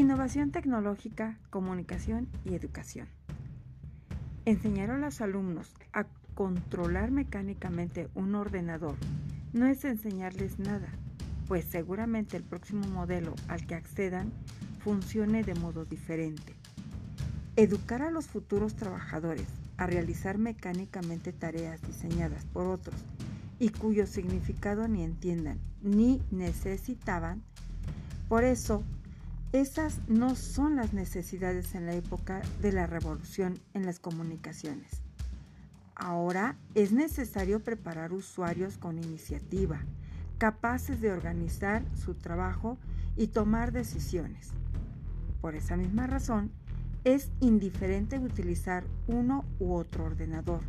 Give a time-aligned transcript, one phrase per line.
[0.00, 3.06] Innovación tecnológica, comunicación y educación.
[4.46, 8.96] Enseñar a los alumnos a controlar mecánicamente un ordenador
[9.52, 10.88] no es enseñarles nada,
[11.48, 14.32] pues seguramente el próximo modelo al que accedan
[14.82, 16.54] funcione de modo diferente.
[17.56, 23.04] Educar a los futuros trabajadores a realizar mecánicamente tareas diseñadas por otros
[23.58, 27.42] y cuyo significado ni entiendan ni necesitaban,
[28.30, 28.82] por eso
[29.52, 35.02] esas no son las necesidades en la época de la revolución en las comunicaciones.
[35.96, 39.80] Ahora es necesario preparar usuarios con iniciativa,
[40.38, 42.78] capaces de organizar su trabajo
[43.16, 44.50] y tomar decisiones.
[45.40, 46.52] Por esa misma razón,
[47.02, 50.60] es indiferente utilizar uno u otro ordenador,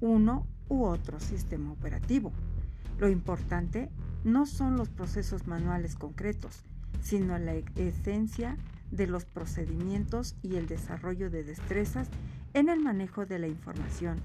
[0.00, 2.30] uno u otro sistema operativo.
[3.00, 3.90] Lo importante
[4.22, 6.62] no son los procesos manuales concretos,
[7.02, 8.56] sino la esencia
[8.90, 12.08] de los procedimientos y el desarrollo de destrezas
[12.54, 14.20] en el manejo de la información,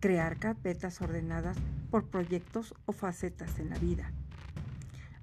[0.00, 1.56] crear carpetas ordenadas
[1.90, 4.12] por proyectos o facetas en la vida.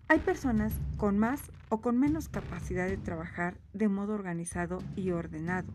[0.07, 5.71] Hay personas con más o con menos capacidad de trabajar de modo organizado y ordenado,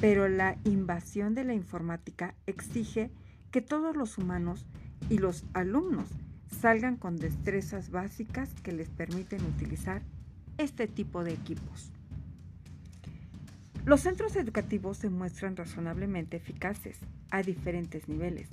[0.00, 3.10] pero la invasión de la informática exige
[3.50, 4.64] que todos los humanos
[5.10, 6.08] y los alumnos
[6.62, 10.00] salgan con destrezas básicas que les permiten utilizar
[10.58, 11.90] este tipo de equipos.
[13.84, 16.98] Los centros educativos se muestran razonablemente eficaces
[17.32, 18.48] a diferentes niveles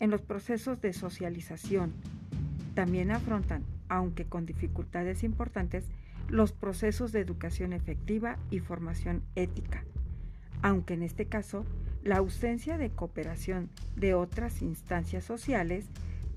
[0.00, 1.94] en los procesos de socialización.
[2.74, 5.86] También afrontan, aunque con dificultades importantes,
[6.28, 9.82] los procesos de educación efectiva y formación ética,
[10.60, 11.64] aunque en este caso
[12.04, 15.86] la ausencia de cooperación de otras instancias sociales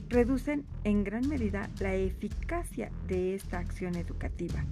[0.10, 4.66] reducen en gran medida la eficacia de esta acción educativa.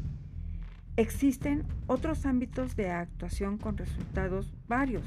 [0.96, 5.06] Existen otros ámbitos de actuación con resultados varios,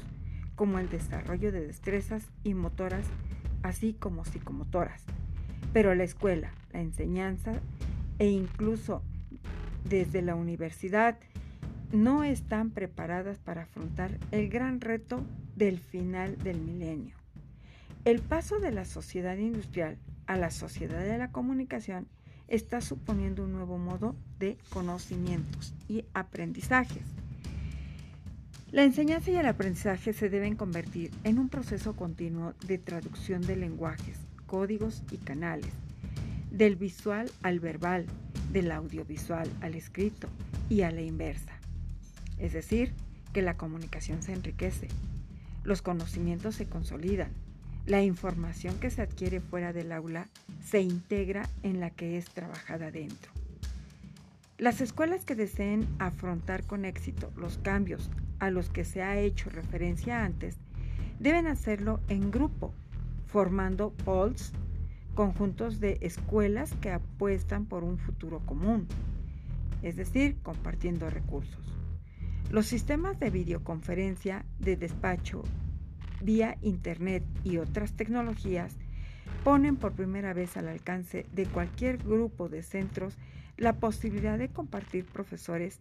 [0.55, 3.05] como el desarrollo de destrezas y motoras,
[3.61, 5.03] así como psicomotoras.
[5.73, 7.59] Pero la escuela, la enseñanza
[8.19, 9.03] e incluso
[9.83, 11.17] desde la universidad
[11.91, 15.25] no están preparadas para afrontar el gran reto
[15.57, 17.15] del final del milenio.
[18.05, 19.97] El paso de la sociedad industrial
[20.31, 22.07] a la sociedad de la comunicación
[22.47, 27.03] está suponiendo un nuevo modo de conocimientos y aprendizajes.
[28.71, 33.57] La enseñanza y el aprendizaje se deben convertir en un proceso continuo de traducción de
[33.57, 35.73] lenguajes, códigos y canales,
[36.49, 38.05] del visual al verbal,
[38.53, 40.29] del audiovisual al escrito
[40.69, 41.59] y a la inversa.
[42.37, 42.93] Es decir,
[43.33, 44.87] que la comunicación se enriquece,
[45.65, 47.31] los conocimientos se consolidan,
[47.85, 50.27] la información que se adquiere fuera del aula
[50.63, 53.31] se integra en la que es trabajada dentro.
[54.57, 59.49] Las escuelas que deseen afrontar con éxito los cambios a los que se ha hecho
[59.49, 60.57] referencia antes
[61.19, 62.73] deben hacerlo en grupo,
[63.25, 64.53] formando pols,
[65.15, 68.87] conjuntos de escuelas que apuestan por un futuro común,
[69.81, 71.75] es decir, compartiendo recursos.
[72.51, 75.43] Los sistemas de videoconferencia, de despacho
[76.23, 78.75] vía Internet y otras tecnologías
[79.43, 83.17] ponen por primera vez al alcance de cualquier grupo de centros
[83.57, 85.79] la posibilidad de compartir profesores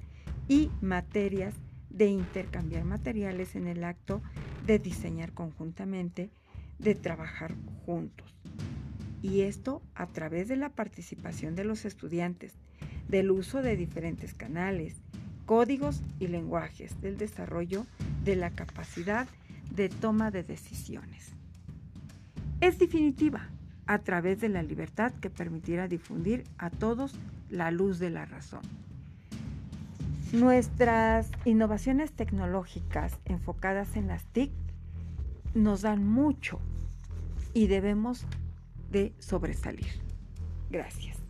[0.49, 1.55] y materias,
[1.89, 4.23] de intercambiar materiales en el acto
[4.67, 6.31] de diseñar conjuntamente,
[6.79, 8.34] de trabajar juntos.
[9.23, 12.55] Y esto a través de la participación de los estudiantes,
[13.09, 14.97] del uso de diferentes canales,
[15.47, 17.87] códigos y lenguajes, del desarrollo
[18.25, 19.27] de la capacidad
[19.75, 21.32] de toma de decisiones.
[22.60, 23.48] Es definitiva
[23.86, 27.14] a través de la libertad que permitirá difundir a todos
[27.48, 28.60] la luz de la razón.
[30.32, 34.53] Nuestras innovaciones tecnológicas enfocadas en las TIC
[35.54, 36.60] nos dan mucho
[37.52, 38.26] y debemos
[38.91, 39.88] de sobresalir.
[40.70, 41.30] Gracias.